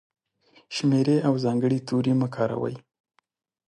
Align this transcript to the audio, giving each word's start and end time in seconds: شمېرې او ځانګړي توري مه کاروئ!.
شمېرې 0.75 1.17
او 1.27 1.33
ځانګړي 1.45 1.79
توري 1.87 2.13
مه 2.21 2.27
کاروئ!. 2.35 2.75